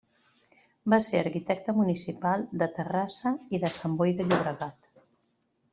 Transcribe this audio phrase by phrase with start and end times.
[0.93, 4.95] Va ser arquitecte municipal de Terrassa i de Sant Boi de Llobregat.